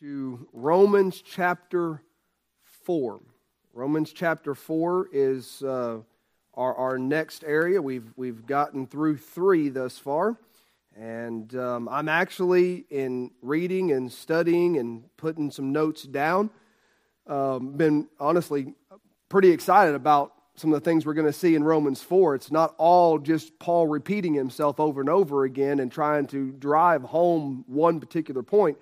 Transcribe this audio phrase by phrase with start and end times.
[0.00, 2.00] to Romans chapter
[2.84, 3.20] 4.
[3.74, 5.98] Romans chapter 4 is uh,
[6.54, 7.82] our, our next area.
[7.82, 10.38] We've, we've gotten through three thus far.
[10.96, 16.48] And um, I'm actually, in reading and studying and putting some notes down,
[17.26, 18.72] um, been honestly
[19.28, 22.36] pretty excited about some of the things we're going to see in Romans 4.
[22.36, 27.02] It's not all just Paul repeating himself over and over again and trying to drive
[27.02, 28.78] home one particular point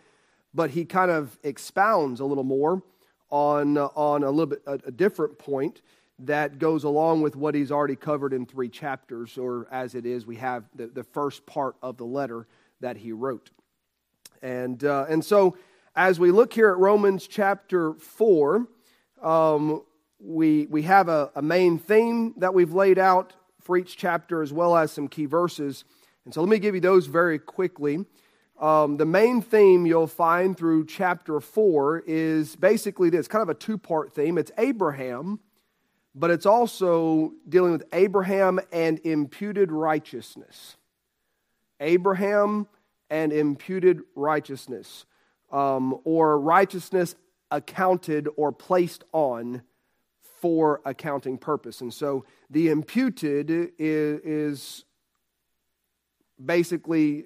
[0.55, 2.83] but he kind of expounds a little more
[3.31, 5.83] on, uh, on a little bit a, a different point
[6.21, 10.27] that goes along with what he's already covered in three chapters, or as it is,
[10.27, 12.47] we have the, the first part of the letter
[12.81, 13.51] that he wrote.
[14.43, 15.57] And, uh, and so,
[15.95, 18.67] as we look here at Romans chapter 4,
[19.23, 19.83] um,
[20.21, 24.53] we, we have a, a main theme that we've laid out for each chapter, as
[24.53, 25.85] well as some key verses.
[26.25, 28.05] And so, let me give you those very quickly.
[28.59, 33.55] Um, the main theme you'll find through chapter 4 is basically this kind of a
[33.55, 34.37] two part theme.
[34.37, 35.39] It's Abraham,
[36.13, 40.77] but it's also dealing with Abraham and imputed righteousness.
[41.79, 42.67] Abraham
[43.11, 45.07] and imputed righteousness,
[45.53, 47.15] um, or righteousness
[47.53, 49.63] accounted or placed on
[50.41, 51.81] for accounting purpose.
[51.81, 54.85] And so the imputed is, is
[56.45, 57.25] basically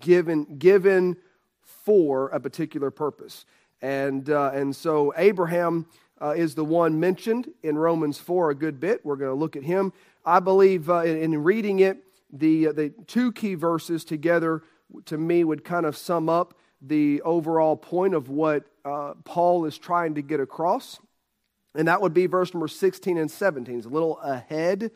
[0.00, 1.16] given, given
[1.62, 3.44] for a particular purpose.
[3.80, 5.86] And, uh, and so Abraham
[6.20, 9.04] uh, is the one mentioned in Romans 4 a good bit.
[9.04, 9.92] We're going to look at him.
[10.24, 11.98] I believe uh, in, in, reading it,
[12.32, 14.62] the, uh, the two key verses together
[15.06, 19.78] to me would kind of sum up the overall point of what uh, Paul is
[19.78, 20.98] trying to get across.
[21.74, 23.76] And that would be verse number 16 and 17.
[23.76, 24.90] It's a little ahead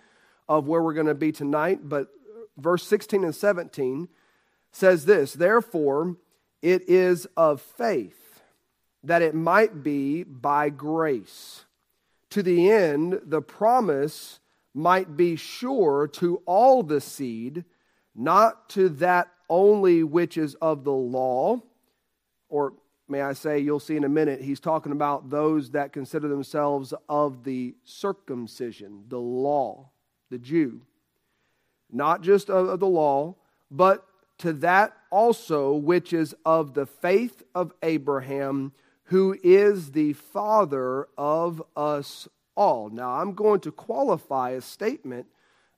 [0.48, 2.08] of where we're going to be tonight, but
[2.56, 4.08] verse 16 and 17
[4.72, 6.16] says this Therefore,
[6.60, 8.40] it is of faith
[9.04, 11.64] that it might be by grace,
[12.30, 14.40] to the end the promise
[14.74, 17.64] might be sure to all the seed,
[18.14, 21.60] not to that only which is of the law,
[22.48, 22.72] or
[23.08, 26.94] may I say, you'll see in a minute, he's talking about those that consider themselves
[27.08, 29.90] of the circumcision, the law,
[30.30, 30.80] the Jew.
[31.90, 33.34] Not just of the law,
[33.70, 34.06] but
[34.42, 38.72] to that also which is of the faith of Abraham,
[39.04, 42.26] who is the father of us
[42.56, 42.90] all.
[42.90, 45.28] Now, I'm going to qualify a statement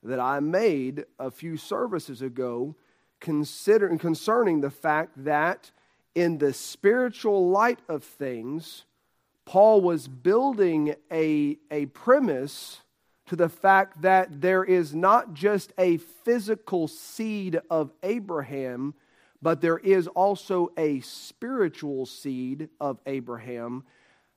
[0.03, 2.75] that I made a few services ago
[3.21, 5.71] considering, concerning the fact that
[6.15, 8.87] in the spiritual light of things,
[9.45, 12.81] Paul was building a, a premise
[13.27, 18.95] to the fact that there is not just a physical seed of Abraham,
[19.41, 23.85] but there is also a spiritual seed of Abraham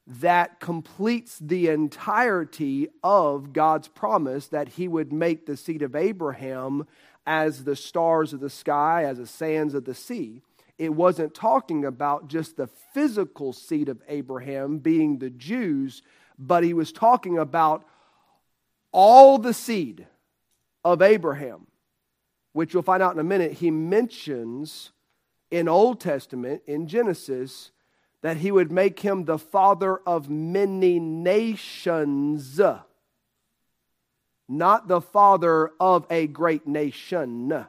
[0.08, 6.88] that completes the entirety of God's promise that he would make the seed of Abraham
[7.26, 10.42] as the stars of the sky, as the sands of the sea.
[10.78, 16.04] It wasn't talking about just the physical seed of Abraham being the Jews,
[16.40, 17.86] but he was talking about
[19.00, 20.08] all the seed
[20.84, 21.68] of Abraham,
[22.54, 24.92] which you'll find out in a minute, he mentions
[25.52, 27.70] in Old Testament, in Genesis,
[28.24, 32.60] that he would make him the father of many nations,
[34.50, 37.68] not the father of a great nation.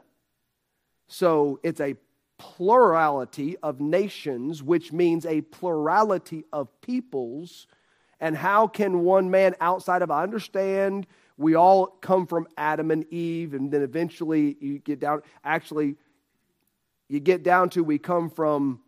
[1.07, 1.95] So it's a
[2.39, 7.67] plurality of nations, which means a plurality of peoples.
[8.19, 11.05] And how can one man outside of I understand
[11.39, 15.95] we all come from Adam and Eve, and then eventually you get down, actually,
[17.07, 18.81] you get down to we come from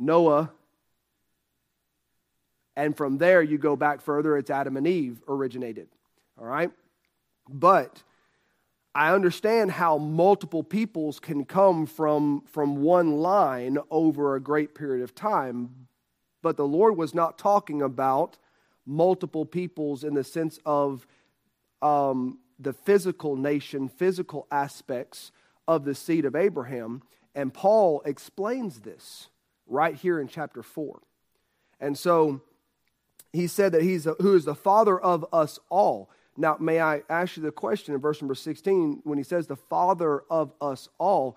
[0.00, 0.50] Noah,
[2.74, 5.88] and from there you go back further, it's Adam and Eve originated.
[6.40, 6.70] All right?
[7.50, 8.02] But
[8.94, 15.04] I understand how multiple peoples can come from, from one line over a great period
[15.04, 15.86] of time,
[16.40, 18.38] but the Lord was not talking about
[18.86, 21.06] multiple peoples in the sense of
[21.82, 25.32] um, the physical nation, physical aspects
[25.66, 27.02] of the seed of Abraham.
[27.34, 29.28] And Paul explains this
[29.66, 31.00] right here in chapter 4.
[31.80, 32.40] And so
[33.32, 36.10] he said that he's a, who is the father of us all.
[36.36, 39.56] Now, may I ask you the question in verse number 16 when he says the
[39.56, 41.36] father of us all?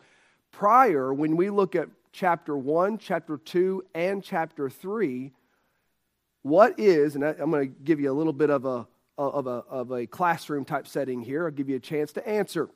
[0.52, 5.32] Prior, when we look at chapter 1, chapter 2, and chapter 3,
[6.44, 8.88] what is, and I'm going to give you a little bit of a
[9.30, 11.46] of a, of a classroom type setting here.
[11.46, 12.70] I'll give you a chance to answer.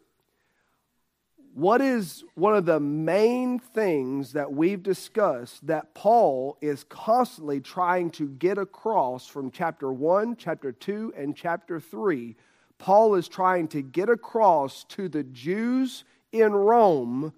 [1.54, 8.12] what is one of the main things that we've discussed that Paul is constantly trying
[8.12, 12.36] to get across from chapter 1, chapter 2, and chapter 3?
[12.78, 17.34] Paul is trying to get across to the Jews in Rome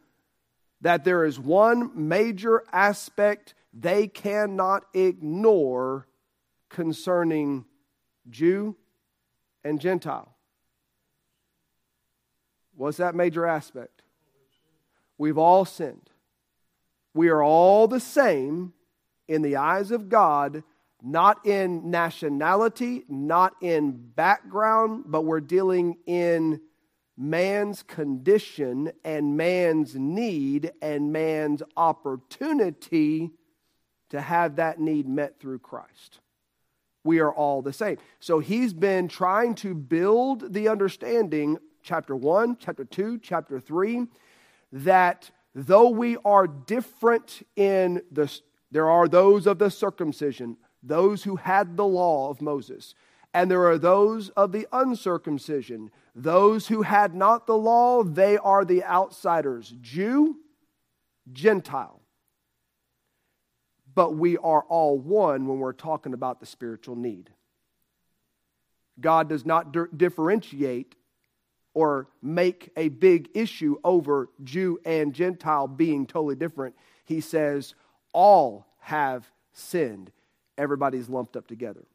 [0.81, 6.07] that there is one major aspect they cannot ignore
[6.69, 7.65] concerning
[8.29, 8.75] Jew
[9.67, 10.33] and Gentile.
[12.75, 14.03] What's that major aspect?
[15.17, 16.09] We've all sinned.
[17.13, 18.73] We are all the same
[19.27, 20.63] in the eyes of God,
[21.01, 26.61] not in nationality, not in background, but we're dealing in
[27.17, 33.31] man's condition and man's need and man's opportunity
[34.11, 36.19] to have that need met through Christ.
[37.07, 37.97] We are all the same.
[38.19, 44.07] So he's been trying to build the understanding, chapter 1, chapter 2, chapter 3,
[44.73, 48.29] that though we are different in the,
[48.71, 52.93] there are those of the circumcision, those who had the law of Moses,
[53.33, 58.65] and there are those of the uncircumcision, those who had not the law, they are
[58.65, 60.35] the outsiders, Jew,
[61.31, 62.01] Gentile.
[63.97, 67.31] But we are all one when we're talking about the spiritual need.
[69.01, 70.93] God does not differentiate
[71.73, 76.75] or make a big issue over Jew and Gentile being totally different.
[77.05, 77.73] He says,
[78.13, 80.11] all have sinned.
[80.59, 81.87] Everybody's lumped up together.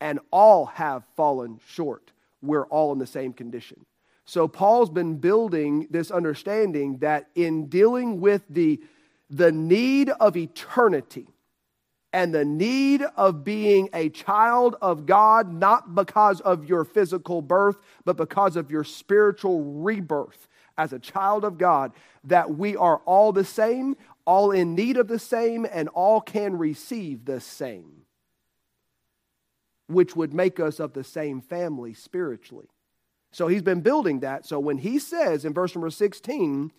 [0.00, 2.10] And all have fallen short.
[2.40, 3.84] We're all in the same condition.
[4.24, 8.80] So Paul's been building this understanding that in dealing with the,
[9.30, 11.26] the need of eternity,
[12.12, 17.76] and the need of being a child of God, not because of your physical birth,
[18.04, 20.48] but because of your spiritual rebirth
[20.78, 21.92] as a child of God,
[22.24, 26.56] that we are all the same, all in need of the same, and all can
[26.56, 28.04] receive the same,
[29.86, 32.68] which would make us of the same family spiritually.
[33.32, 34.46] So he's been building that.
[34.46, 36.72] So when he says in verse number 16,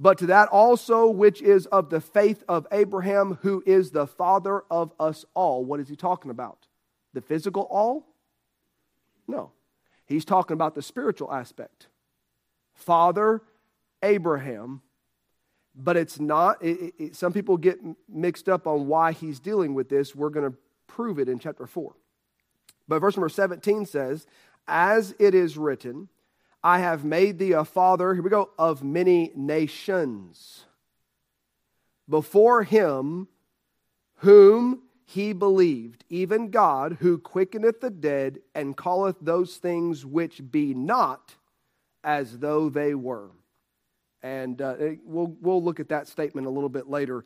[0.00, 4.62] but to that also which is of the faith of Abraham, who is the father
[4.70, 5.62] of us all.
[5.62, 6.66] What is he talking about?
[7.12, 8.06] The physical all?
[9.28, 9.52] No.
[10.06, 11.88] He's talking about the spiritual aspect.
[12.72, 13.42] Father
[14.02, 14.80] Abraham,
[15.76, 19.90] but it's not, it, it, some people get mixed up on why he's dealing with
[19.90, 20.14] this.
[20.16, 20.56] We're going to
[20.86, 21.94] prove it in chapter 4.
[22.88, 24.26] But verse number 17 says,
[24.66, 26.08] As it is written,
[26.62, 30.64] I have made thee a father, here we go, of many nations.
[32.08, 33.28] Before him
[34.16, 40.74] whom he believed, even God, who quickeneth the dead and calleth those things which be
[40.74, 41.34] not
[42.04, 43.30] as though they were.
[44.22, 47.24] And uh, we'll, we'll look at that statement a little bit later.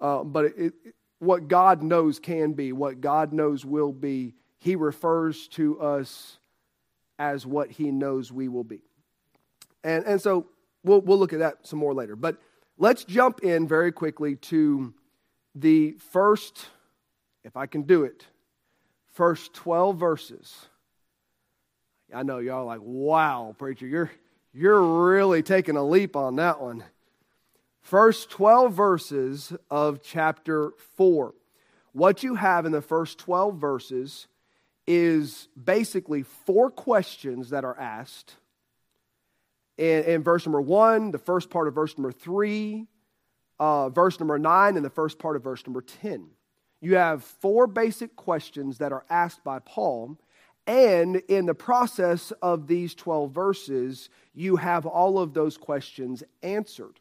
[0.00, 4.74] Uh, but it, it, what God knows can be, what God knows will be, he
[4.74, 6.38] refers to us
[7.18, 8.82] as what he knows we will be.
[9.84, 10.46] And, and so
[10.84, 12.16] we'll, we'll look at that some more later.
[12.16, 12.38] But
[12.76, 14.94] let's jump in very quickly to
[15.54, 16.66] the first,
[17.44, 18.26] if I can do it,
[19.12, 20.66] first 12 verses.
[22.14, 24.10] I know y'all like, wow, preacher, you're,
[24.54, 26.84] you're really taking a leap on that one.
[27.80, 31.34] First 12 verses of chapter 4.
[31.92, 34.28] What you have in the first 12 verses
[34.88, 38.36] is basically four questions that are asked.
[39.76, 42.86] In, in verse number one, the first part of verse number three,
[43.60, 46.28] uh, verse number nine, and the first part of verse number 10.
[46.80, 50.18] You have four basic questions that are asked by Paul.
[50.66, 56.98] And in the process of these 12 verses, you have all of those questions answered.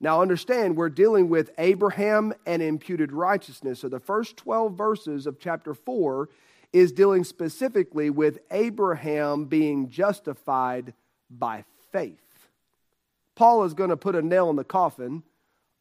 [0.00, 3.80] Now, understand, we're dealing with Abraham and imputed righteousness.
[3.80, 6.28] So, the first 12 verses of chapter 4
[6.72, 10.94] is dealing specifically with Abraham being justified
[11.30, 12.48] by faith.
[13.34, 15.22] Paul is going to put a nail in the coffin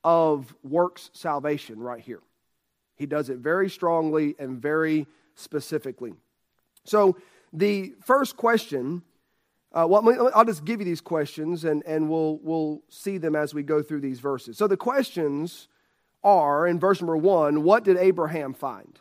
[0.03, 2.21] of works salvation right here.
[2.95, 6.13] He does it very strongly and very specifically.
[6.83, 7.17] So,
[7.53, 9.03] the first question,
[9.71, 13.53] uh, well, I'll just give you these questions and, and we'll, we'll see them as
[13.53, 14.57] we go through these verses.
[14.57, 15.67] So, the questions
[16.23, 18.99] are in verse number one what did Abraham find?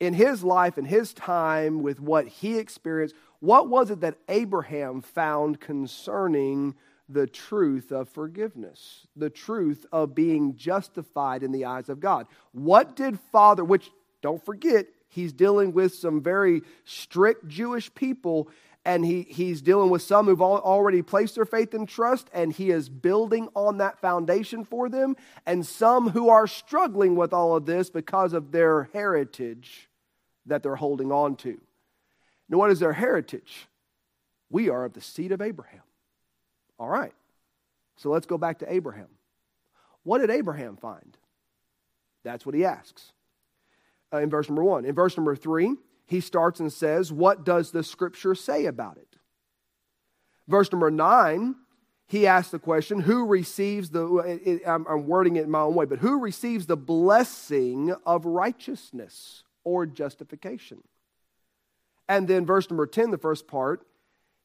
[0.00, 5.00] In his life and his time with what he experienced, what was it that Abraham
[5.00, 6.74] found concerning
[7.08, 12.26] the truth of forgiveness, the truth of being justified in the eyes of God?
[12.52, 13.90] What did Father, which
[14.20, 18.48] don't forget, he's dealing with some very strict Jewish people,
[18.84, 22.70] and he, he's dealing with some who've already placed their faith and trust, and he
[22.70, 27.66] is building on that foundation for them, and some who are struggling with all of
[27.66, 29.87] this because of their heritage
[30.48, 31.60] that they're holding on to.
[32.48, 33.68] Now, what is their heritage?
[34.50, 35.82] We are of the seed of Abraham.
[36.78, 37.12] All right.
[37.96, 39.08] So let's go back to Abraham.
[40.04, 41.16] What did Abraham find?
[42.24, 43.12] That's what he asks
[44.12, 44.84] uh, in verse number one.
[44.84, 45.74] In verse number three,
[46.06, 49.16] he starts and says, What does the scripture say about it?
[50.46, 51.56] Verse number nine,
[52.06, 55.74] he asks the question, Who receives the, it, I'm, I'm wording it in my own
[55.74, 60.82] way, but who receives the blessing of righteousness or justification?
[62.08, 63.86] And then verse number 10, the first part,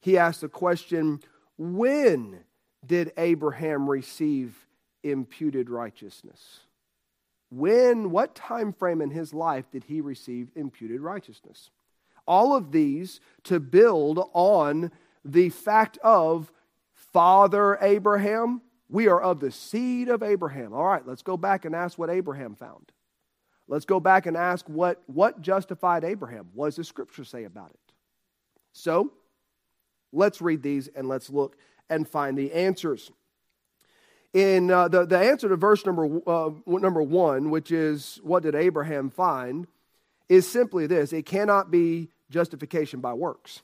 [0.00, 1.20] he asks the question,
[1.56, 2.40] When
[2.84, 4.66] did Abraham receive
[5.02, 6.60] imputed righteousness?
[7.50, 11.70] When, what time frame in his life did he receive imputed righteousness?
[12.26, 14.90] All of these to build on
[15.24, 16.52] the fact of
[16.92, 18.60] Father Abraham.
[18.90, 20.74] We are of the seed of Abraham.
[20.74, 22.92] All right, let's go back and ask what Abraham found.
[23.66, 26.48] Let's go back and ask what, what justified Abraham.
[26.52, 27.92] What does the scripture say about it?
[28.72, 29.12] So,
[30.12, 31.56] let's read these and let's look
[31.88, 33.10] and find the answers
[34.34, 38.56] in uh, the, the answer to verse number, uh, number one, which is what did
[38.56, 39.68] Abraham find,
[40.28, 43.62] is simply this it cannot be justification by works.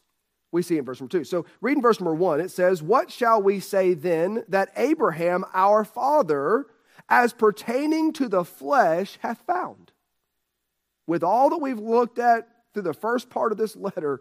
[0.53, 1.25] We see in verse number two.
[1.25, 5.85] So, reading verse number one, it says, What shall we say then that Abraham our
[5.85, 6.67] father,
[7.11, 9.91] as pertaining to the flesh, hath found?
[11.07, 14.21] With all that we've looked at through the first part of this letter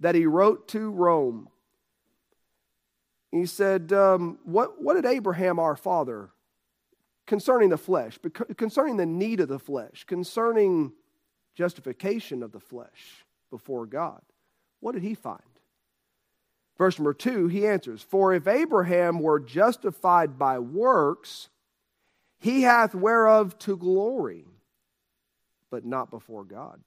[0.00, 1.48] that he wrote to Rome,
[3.32, 6.30] he said, um, what, what did Abraham, our father,
[7.26, 8.18] concerning the flesh,
[8.56, 10.92] concerning the need of the flesh, concerning
[11.54, 14.20] justification of the flesh before God,
[14.80, 15.40] what did he find?
[16.76, 21.48] Verse number two, he answers, For if Abraham were justified by works,
[22.38, 24.44] he hath whereof to glory,
[25.70, 26.80] but not before God.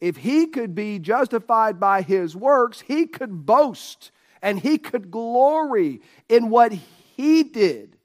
[0.00, 4.10] If he could be justified by his works, he could boast
[4.42, 7.96] and he could glory in what he did.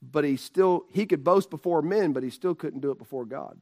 [0.00, 3.26] But he still, he could boast before men, but he still couldn't do it before
[3.26, 3.60] God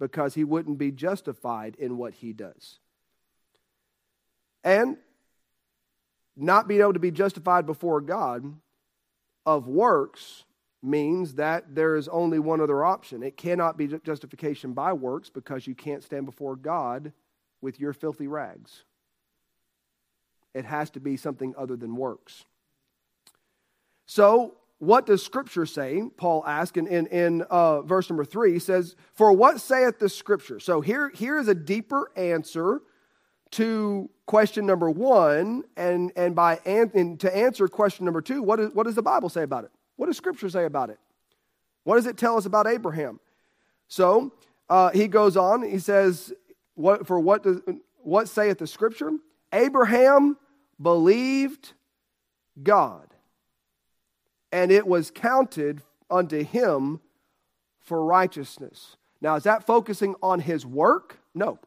[0.00, 2.78] because he wouldn't be justified in what he does.
[4.62, 4.96] And
[6.36, 8.54] not being able to be justified before God
[9.46, 10.44] of works
[10.82, 13.22] means that there is only one other option.
[13.22, 17.12] It cannot be justification by works because you can't stand before God
[17.62, 18.84] with your filthy rags.
[20.52, 22.44] It has to be something other than works.
[24.06, 26.02] So, what does Scripture say?
[26.16, 28.52] Paul asks in, in, in uh, verse number three.
[28.52, 30.60] He says, For what saith the Scripture?
[30.60, 32.82] So, here, here is a deeper answer
[33.52, 35.64] to question number one.
[35.76, 39.02] And, and, by an, and to answer question number two, what, is, what does the
[39.02, 39.70] Bible say about it?
[39.96, 40.98] What does Scripture say about it?
[41.84, 43.20] What does it tell us about Abraham?
[43.88, 44.32] So,
[44.68, 46.32] uh, he goes on, he says,
[46.74, 47.60] what, For what, does,
[47.98, 49.12] what saith the Scripture?
[49.52, 50.36] Abraham
[50.80, 51.74] believed
[52.62, 53.06] God,
[54.50, 57.00] and it was counted unto him
[57.82, 58.96] for righteousness.
[59.20, 61.18] Now, is that focusing on his work?
[61.34, 61.58] No.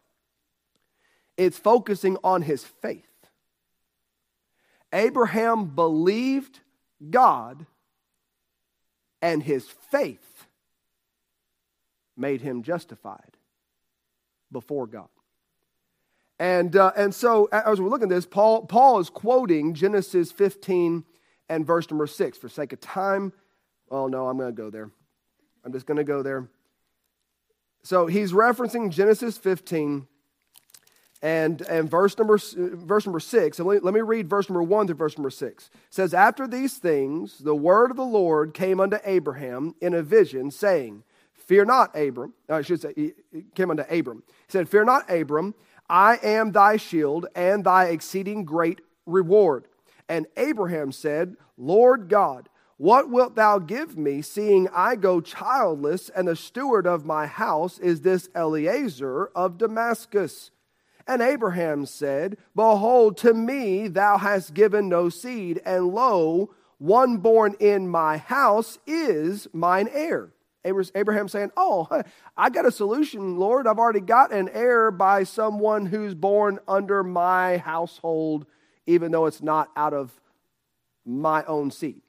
[1.37, 3.05] It's focusing on his faith.
[4.91, 6.59] Abraham believed
[7.09, 7.65] God,
[9.21, 10.47] and his faith
[12.15, 13.37] made him justified
[14.51, 15.09] before God.
[16.39, 21.03] And, uh, and so, as we're looking at this, Paul, Paul is quoting Genesis 15
[21.49, 22.37] and verse number 6.
[22.37, 23.33] For sake of time,
[23.89, 24.89] oh no, I'm going to go there.
[25.65, 26.47] I'm just going to go there.
[27.83, 30.07] So he's referencing Genesis 15
[31.21, 33.59] and, and verse, number, verse number 6.
[33.59, 35.65] And let, let me read verse number 1 to verse number 6.
[35.65, 40.03] It says, After these things, the word of the Lord came unto Abraham in a
[40.03, 42.33] vision, saying, Fear not, Abram.
[42.49, 44.23] Uh, I should say, it came unto Abram.
[44.27, 45.55] He said, Fear not, Abram.
[45.89, 49.67] I am thy shield and thy exceeding great reward.
[50.09, 56.27] And Abraham said, Lord God, what wilt thou give me, seeing I go childless, and
[56.27, 60.51] the steward of my house is this Eliezer of Damascus?
[61.07, 67.55] And Abraham said, Behold, to me thou hast given no seed, and lo, one born
[67.59, 70.31] in my house is mine heir.
[70.63, 72.03] Abraham saying, Oh,
[72.35, 73.67] I got a solution, Lord.
[73.67, 78.45] I've already got an heir by someone who's born under my household,
[78.85, 80.19] even though it's not out of
[81.05, 82.01] my own seed.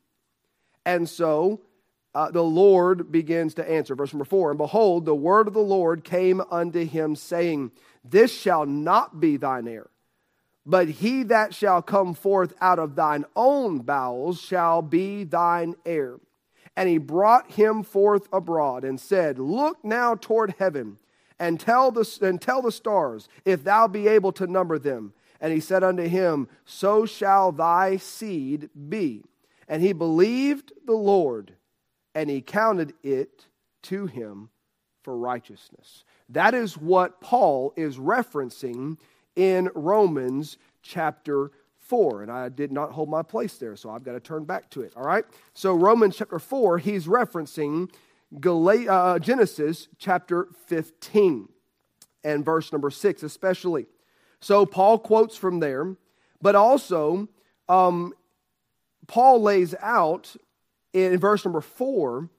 [0.85, 1.61] And so
[2.15, 3.95] uh, the Lord begins to answer.
[3.95, 7.73] Verse number four And behold, the word of the Lord came unto him, saying,
[8.05, 9.91] This shall not be thine heir,
[10.65, 16.19] but he that shall come forth out of thine own bowels shall be thine heir.
[16.77, 20.99] And he brought him forth abroad and said, Look now toward heaven
[21.39, 25.13] and tell the, and tell the stars, if thou be able to number them.
[25.41, 29.23] And he said unto him, So shall thy seed be.
[29.69, 31.53] And he believed the Lord
[32.19, 33.47] and he counted it
[33.81, 34.51] to him
[35.05, 36.03] for righteousness.
[36.29, 38.99] That is what Paul is referencing
[39.37, 42.23] in Romans chapter 4.
[42.23, 44.81] And I did not hold my place there, so I've got to turn back to
[44.81, 44.95] it.
[44.97, 45.25] All right?
[45.55, 47.89] So, Romans chapter 4, he's referencing
[48.45, 51.49] uh, Genesis chapter 15
[52.25, 53.87] and verse number 6, especially.
[54.41, 55.95] So, Paul quotes from there,
[56.43, 57.29] but also
[57.69, 58.13] um,
[59.07, 60.35] Paul lays out
[60.93, 62.31] in verse number four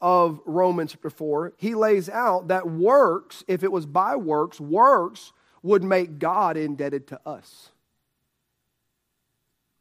[0.00, 5.32] of Romans chapter 4, he lays out that works, if it was by works, works
[5.62, 7.70] would make God indebted to us.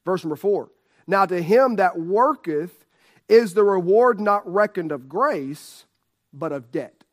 [0.05, 0.69] Verse number 4
[1.07, 2.85] Now to him that worketh
[3.27, 5.85] is the reward not reckoned of grace,
[6.31, 7.03] but of debt.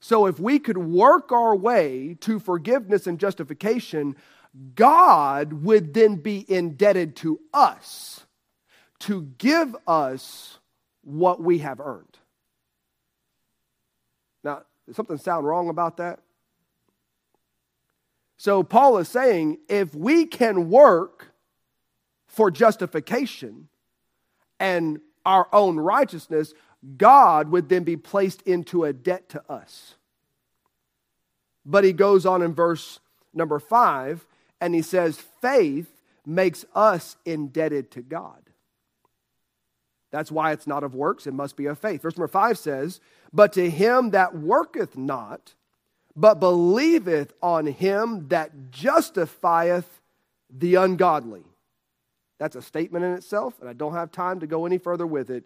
[0.00, 4.16] So if we could work our way to forgiveness and justification,
[4.74, 8.26] God would then be indebted to us
[9.02, 10.58] to give us
[11.02, 12.18] what we have earned.
[14.44, 16.20] Now, does something sound wrong about that?
[18.36, 21.32] So, Paul is saying if we can work
[22.26, 23.68] for justification
[24.58, 26.54] and our own righteousness,
[26.96, 29.94] God would then be placed into a debt to us.
[31.64, 33.00] But he goes on in verse
[33.32, 34.26] number five
[34.60, 35.88] and he says, faith
[36.26, 38.41] makes us indebted to God.
[40.12, 42.02] That's why it's not of works, it must be of faith.
[42.02, 43.00] Verse number five says,
[43.32, 45.54] But to him that worketh not,
[46.14, 50.00] but believeth on him that justifieth
[50.50, 51.42] the ungodly.
[52.38, 55.30] That's a statement in itself, and I don't have time to go any further with
[55.30, 55.44] it.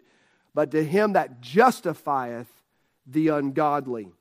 [0.53, 2.51] But to him that justifieth
[3.05, 4.11] the ungodly.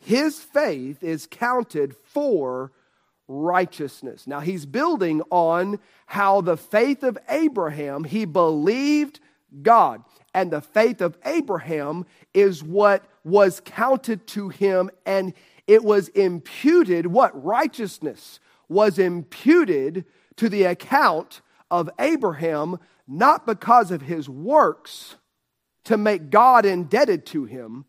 [0.00, 2.72] His faith is counted for
[3.28, 4.26] righteousness.
[4.26, 9.20] Now he's building on how the faith of Abraham, he believed
[9.62, 10.02] God.
[10.34, 15.34] And the faith of Abraham is what was counted to him, and
[15.66, 17.44] it was imputed, what?
[17.44, 20.04] Righteousness was imputed
[20.36, 25.16] to the account of Abraham, not because of his works
[25.84, 27.84] to make God indebted to him,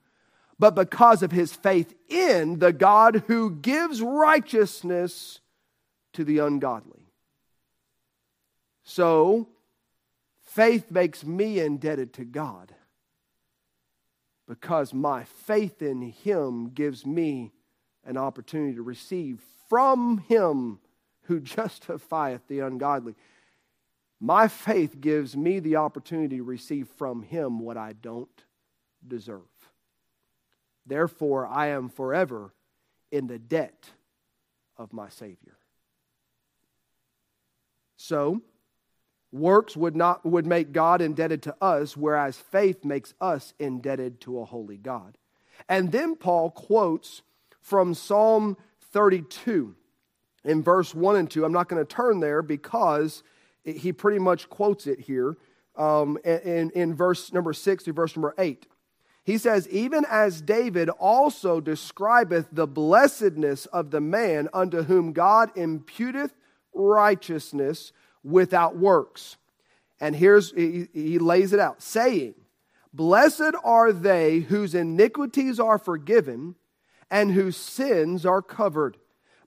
[0.60, 5.40] but because of his faith in the God who gives righteousness
[6.14, 7.08] to the ungodly.
[8.84, 9.48] So,
[10.52, 12.74] Faith makes me indebted to God
[14.50, 17.54] because my faith in Him gives me
[18.04, 20.80] an opportunity to receive from Him
[21.22, 23.16] who justifieth the ungodly.
[24.20, 28.44] My faith gives me the opportunity to receive from Him what I don't
[29.08, 29.48] deserve.
[30.86, 32.54] Therefore, I am forever
[33.10, 33.90] in the debt
[34.76, 35.58] of my Savior.
[37.96, 38.42] So,
[39.32, 44.40] Works would, not, would make God indebted to us, whereas faith makes us indebted to
[44.40, 45.18] a holy God.
[45.70, 47.22] And then Paul quotes
[47.62, 48.58] from Psalm
[48.92, 49.76] 32
[50.44, 51.46] in verse 1 and 2.
[51.46, 53.24] I'm not going to turn there because
[53.64, 55.38] he pretty much quotes it here
[55.76, 58.68] um, in, in verse number 6 to verse number 8.
[59.24, 65.54] He says, Even as David also describeth the blessedness of the man unto whom God
[65.56, 66.32] imputeth
[66.74, 67.92] righteousness
[68.24, 69.38] without works.
[70.00, 72.34] And here's, he, lays it out, saying,
[72.94, 76.56] Blessed are they whose iniquities are forgiven
[77.10, 78.98] and whose sins are covered.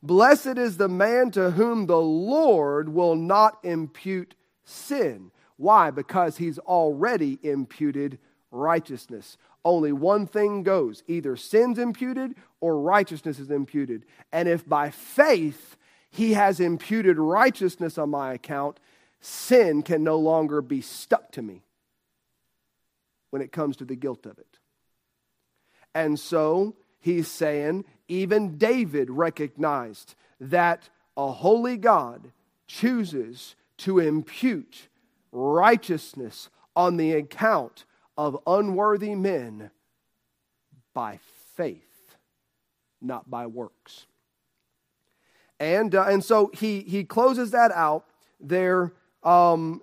[0.02, 4.34] Blessed is the man to whom the Lord will not impute
[4.64, 5.30] sin.
[5.56, 5.90] Why?
[5.90, 8.18] Because he's already imputed
[8.50, 9.37] righteousness.
[9.64, 14.04] Only one thing goes either sin's imputed or righteousness is imputed.
[14.32, 15.76] And if by faith
[16.14, 18.79] he has imputed righteousness on my account,
[19.20, 21.64] sin can no longer be stuck to me
[23.31, 24.61] when it comes to the guilt of it.
[25.92, 32.31] And so he's saying, even David recognized that a holy God
[32.68, 34.87] chooses to impute
[35.33, 39.72] righteousness on the account of unworthy men
[40.94, 41.18] by
[41.57, 42.14] faith,
[43.03, 44.07] not by works.
[45.61, 48.07] And, uh, and so he, he closes that out
[48.40, 49.83] there um,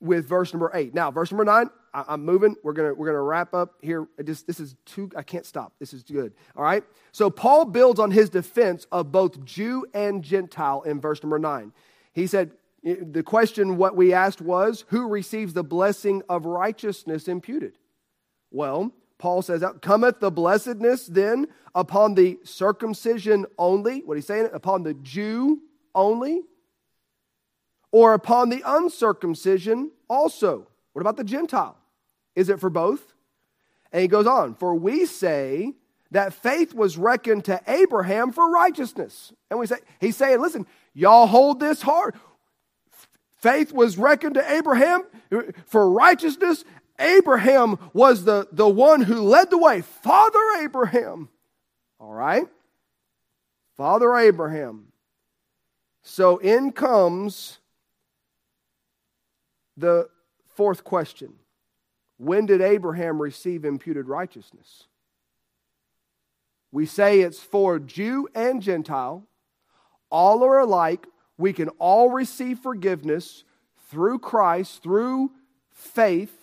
[0.00, 0.94] with verse number eight.
[0.94, 2.56] Now, verse number nine, I, am moving.
[2.62, 4.06] We're gonna we're gonna wrap up here.
[4.24, 5.10] Just, this is too.
[5.16, 5.74] I can't stop.
[5.78, 6.32] This is good.
[6.56, 6.84] All right.
[7.12, 11.72] So Paul builds on his defense of both Jew and Gentile in verse number nine.
[12.12, 12.52] He said,
[12.82, 17.78] the question what we asked was, who receives the blessing of righteousness imputed?
[18.50, 24.00] Well, Paul says, cometh the blessedness then upon the circumcision only?
[24.00, 25.60] What he's saying, upon the Jew
[25.94, 26.42] only?
[27.92, 30.66] Or upon the uncircumcision also?
[30.92, 31.78] What about the Gentile?
[32.34, 33.14] Is it for both?
[33.92, 35.74] And he goes on, for we say
[36.10, 39.32] that faith was reckoned to Abraham for righteousness.
[39.52, 42.16] And we say, he's saying, listen, y'all hold this hard.
[43.36, 45.04] Faith was reckoned to Abraham
[45.66, 46.64] for righteousness.
[46.98, 49.80] Abraham was the, the one who led the way.
[49.80, 51.28] Father Abraham.
[51.98, 52.46] All right?
[53.76, 54.92] Father Abraham.
[56.02, 57.58] So in comes
[59.76, 60.08] the
[60.54, 61.34] fourth question
[62.18, 64.84] when did Abraham receive imputed righteousness?
[66.70, 69.26] We say it's for Jew and Gentile.
[70.08, 71.06] All are alike.
[71.36, 73.44] We can all receive forgiveness
[73.90, 75.32] through Christ, through
[75.70, 76.41] faith.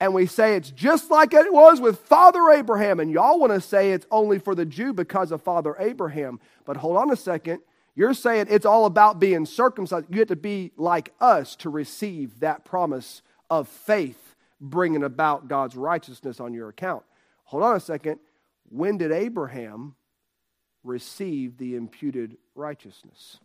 [0.00, 3.00] And we say it's just like it was with Father Abraham.
[3.00, 6.40] And y'all want to say it's only for the Jew because of Father Abraham.
[6.64, 7.60] But hold on a second.
[7.94, 10.06] You're saying it's all about being circumcised.
[10.08, 15.76] You have to be like us to receive that promise of faith bringing about God's
[15.76, 17.02] righteousness on your account.
[17.44, 18.20] Hold on a second.
[18.70, 19.96] When did Abraham
[20.82, 23.38] receive the imputed righteousness?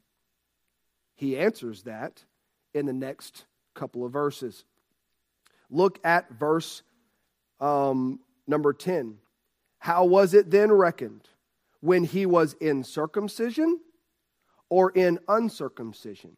[1.16, 2.24] He answers that
[2.74, 4.64] in the next couple of verses.
[5.70, 6.84] Look at verse
[7.60, 9.18] um, number 10.
[9.80, 11.30] How was it then reckoned?
[11.82, 13.80] When he was in circumcision
[14.70, 16.38] or in uncircumcision?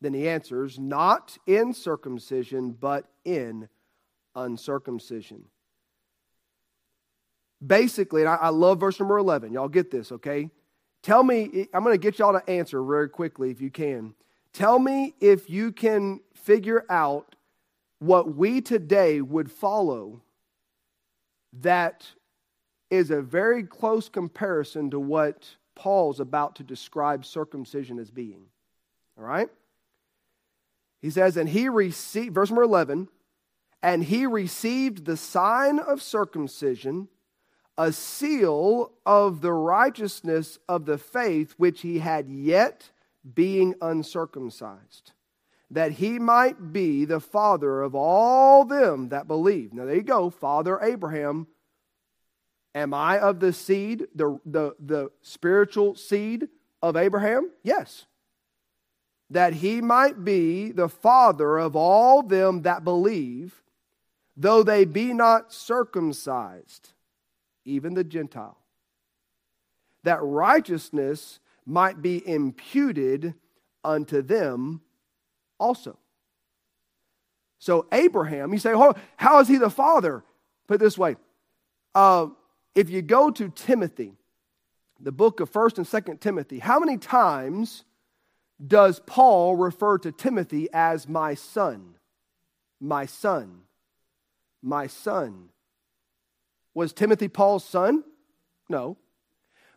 [0.00, 3.68] Then he answers, Not in circumcision, but in
[4.34, 5.44] uncircumcision.
[7.64, 9.52] Basically, and I, I love verse number 11.
[9.52, 10.50] Y'all get this, okay?
[11.02, 14.14] Tell me, I'm going to get y'all to answer very quickly if you can.
[14.52, 17.36] Tell me if you can figure out
[18.02, 20.22] what we today would follow
[21.60, 22.06] that
[22.90, 28.46] is a very close comparison to what Paul's about to describe circumcision as being.
[29.16, 29.48] All right?
[31.00, 33.08] He says, and he received, verse number 11,
[33.82, 37.08] and he received the sign of circumcision,
[37.78, 42.90] a seal of the righteousness of the faith which he had yet
[43.34, 45.12] being uncircumcised,
[45.72, 49.72] that he might be the father of all them that believe.
[49.72, 51.46] Now there you go, Father Abraham.
[52.74, 56.48] Am I of the seed, the, the, the spiritual seed
[56.80, 57.50] of Abraham?
[57.62, 58.06] Yes
[59.32, 63.62] that he might be the father of all them that believe,
[64.36, 66.90] though they be not circumcised,
[67.64, 68.58] even the Gentile,
[70.02, 73.32] that righteousness might be imputed
[73.82, 74.82] unto them
[75.62, 75.96] also.
[77.58, 80.24] So, Abraham, you say, oh, how is he the father?
[80.66, 81.16] Put this way
[81.94, 82.26] uh,
[82.74, 84.14] if you go to Timothy,
[85.00, 87.84] the book of 1st and 2nd Timothy, how many times
[88.64, 91.94] does Paul refer to Timothy as my son?
[92.80, 93.62] My son.
[94.62, 95.48] My son.
[96.74, 98.04] Was Timothy Paul's son?
[98.68, 98.96] No.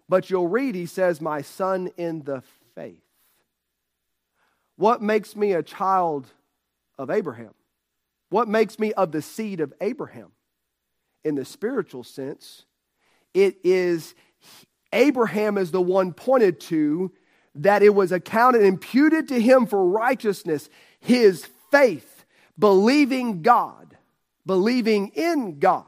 [0.08, 2.44] But you'll read he says, My son in the
[2.76, 3.05] faith.
[4.78, 6.28] What makes me a child
[6.98, 7.54] of Abraham?
[8.30, 10.32] What makes me of the seed of Abraham?
[11.24, 12.66] In the spiritual sense,
[13.34, 14.14] it is
[14.94, 17.12] Abraham is the one pointed to
[17.56, 22.26] that it was accounted, imputed to him for righteousness, his faith,
[22.58, 23.98] believing God,
[24.46, 25.86] believing in God,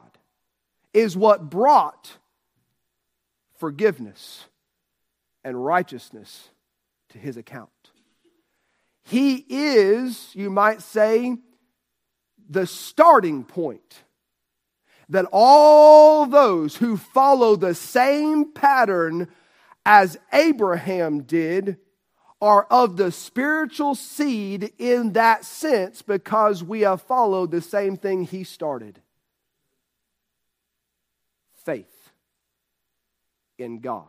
[0.92, 2.16] is what brought
[3.56, 4.46] forgiveness
[5.44, 6.48] and righteousness
[7.10, 7.70] to his account.
[9.08, 11.36] He is, you might say,
[12.48, 14.02] the starting point
[15.08, 19.28] that all those who follow the same pattern
[19.86, 21.78] as Abraham did,
[22.40, 28.22] are of the spiritual seed in that sense because we have followed the same thing
[28.22, 29.00] he started
[31.64, 32.10] faith
[33.58, 34.08] in God.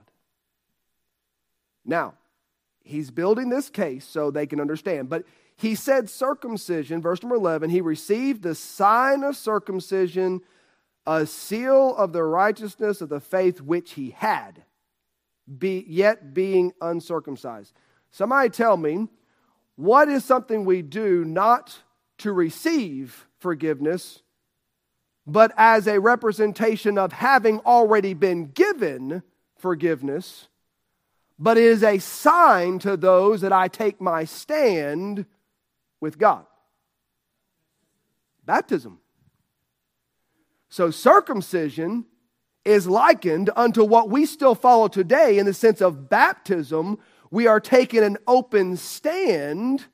[1.83, 2.13] Now,
[2.89, 5.23] he's building this case so they can understand, but
[5.55, 10.41] he said circumcision, verse number 11, he received the sign of circumcision,
[11.05, 14.63] a seal of the righteousness of the faith which he had
[15.57, 17.73] be, yet being uncircumcised.
[18.11, 19.07] Somebody tell me,
[19.75, 21.79] what is something we do not
[22.19, 24.21] to receive forgiveness,
[25.25, 29.23] but as a representation of having already been given
[29.57, 30.47] forgiveness,
[31.39, 35.25] but it is a sign to those that I take my stand
[36.01, 36.45] with God.
[38.45, 38.99] Baptism.
[40.67, 42.05] So circumcision
[42.65, 46.99] is likened unto what we still follow today in the sense of baptism.
[47.31, 49.85] We are taking an open stand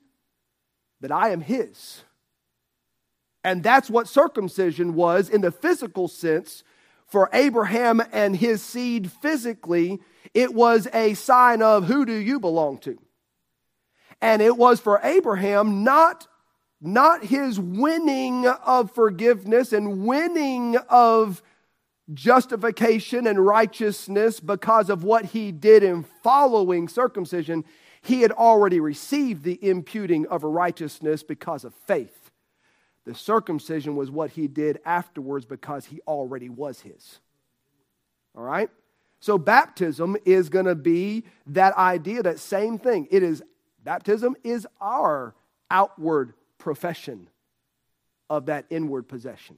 [1.00, 2.02] that I am His.
[3.44, 6.64] And that's what circumcision was in the physical sense
[7.06, 10.00] for Abraham and his seed physically.
[10.34, 12.98] It was a sign of who do you belong to?
[14.20, 16.26] And it was for Abraham not,
[16.80, 21.42] not his winning of forgiveness and winning of
[22.14, 27.64] justification and righteousness because of what he did in following circumcision.
[28.02, 32.30] He had already received the imputing of righteousness because of faith.
[33.04, 37.20] The circumcision was what he did afterwards because he already was his.
[38.36, 38.70] All right?
[39.20, 43.08] So baptism is going to be that idea, that same thing.
[43.10, 43.42] It is
[43.84, 45.34] baptism is our
[45.70, 47.28] outward profession
[48.28, 49.56] of that inward possession.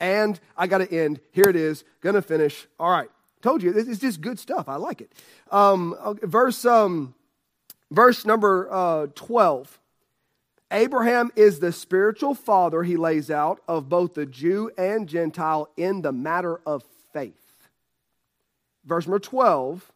[0.00, 1.20] And I got to end.
[1.32, 1.84] Here it is.
[2.00, 2.66] Going to finish.
[2.78, 3.10] All right.
[3.40, 4.68] Told you, it's just good stuff.
[4.68, 5.12] I like it.
[5.50, 7.14] Um, verse, um,
[7.90, 9.78] verse number uh, 12.
[10.70, 16.02] Abraham is the spiritual father, he lays out, of both the Jew and Gentile in
[16.02, 17.47] the matter of faith.
[18.88, 19.92] Verse number 12,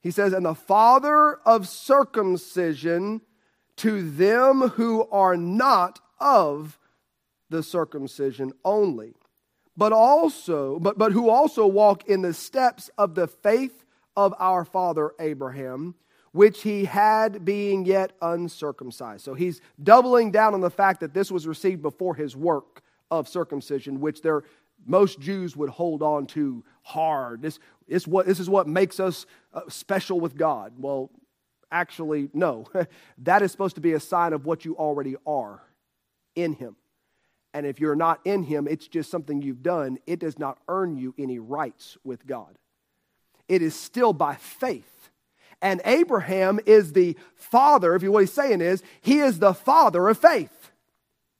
[0.00, 3.20] he says, And the father of circumcision
[3.76, 6.78] to them who are not of
[7.48, 9.14] the circumcision only,
[9.76, 13.84] but also, but, but who also walk in the steps of the faith
[14.16, 15.94] of our father Abraham
[16.32, 19.24] which he had being yet uncircumcised.
[19.24, 23.26] So he's doubling down on the fact that this was received before his work of
[23.28, 24.42] circumcision, which there
[24.86, 27.42] most Jews would hold on to hard.
[27.42, 30.74] This, is what, this is what makes us uh, special with God.
[30.78, 31.10] Well,
[31.70, 32.66] actually, no.
[33.18, 35.62] that is supposed to be a sign of what you already are
[36.34, 36.76] in Him.
[37.54, 39.98] And if you're not in Him, it's just something you've done.
[40.06, 42.58] It does not earn you any rights with God.
[43.48, 44.98] It is still by faith
[45.60, 50.08] and Abraham is the father, if you what he's saying is, he is the father
[50.08, 50.70] of faith.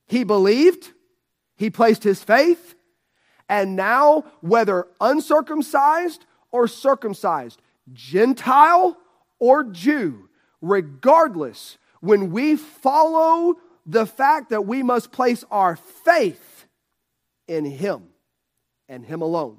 [0.06, 0.92] He believed,
[1.56, 2.74] he placed his faith,
[3.48, 7.60] and now, whether uncircumcised or circumcised,
[7.92, 8.96] Gentile
[9.38, 10.28] or Jew,
[10.60, 13.54] regardless, when we follow
[13.86, 16.66] the fact that we must place our faith
[17.46, 18.08] in Him
[18.88, 19.58] and Him alone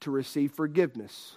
[0.00, 1.36] to receive forgiveness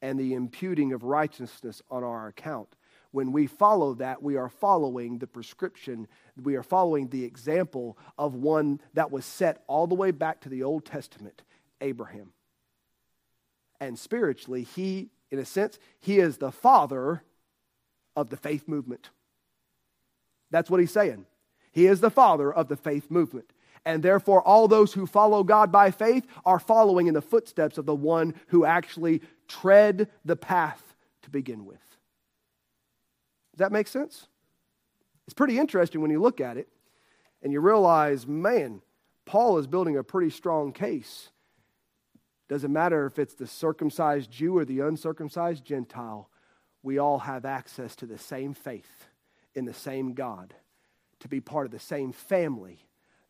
[0.00, 2.74] and the imputing of righteousness on our account.
[3.12, 6.06] When we follow that, we are following the prescription,
[6.44, 10.48] we are following the example of one that was set all the way back to
[10.48, 11.42] the Old Testament
[11.80, 12.32] Abraham.
[13.80, 17.22] And spiritually, he, in a sense, he is the father
[18.14, 19.10] of the faith movement.
[20.50, 21.26] That's what he's saying.
[21.72, 23.52] He is the father of the faith movement.
[23.84, 27.86] And therefore, all those who follow God by faith are following in the footsteps of
[27.86, 31.80] the one who actually tread the path to begin with.
[33.52, 34.26] Does that make sense?
[35.30, 36.66] It's pretty interesting when you look at it
[37.40, 38.82] and you realize, man,
[39.26, 41.30] Paul is building a pretty strong case.
[42.48, 46.28] Doesn't matter if it's the circumcised Jew or the uncircumcised Gentile,
[46.82, 49.06] we all have access to the same faith
[49.54, 50.52] in the same God,
[51.20, 52.80] to be part of the same family,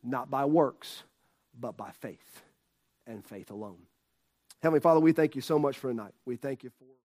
[0.02, 1.02] not by works,
[1.52, 2.40] but by faith
[3.06, 3.82] and faith alone.
[4.62, 6.14] Heavenly Father, we thank you so much for tonight.
[6.24, 7.00] We thank you for.